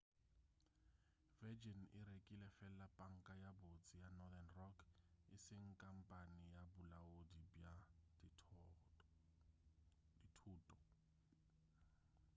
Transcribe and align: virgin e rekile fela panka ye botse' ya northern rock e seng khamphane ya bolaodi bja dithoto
virgin 1.41 1.79
e 1.97 1.99
rekile 2.09 2.47
fela 2.59 2.85
panka 2.97 3.33
ye 3.41 3.49
botse' 3.61 3.99
ya 4.03 4.09
northern 4.19 4.49
rock 4.59 4.77
e 5.35 5.37
seng 5.45 5.63
khamphane 5.81 6.39
ya 6.53 6.61
bolaodi 6.73 7.41
bja 7.49 7.71
dithoto 10.43 10.77